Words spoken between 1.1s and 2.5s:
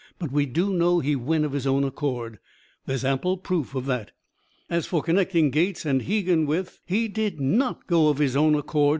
went of his own accord.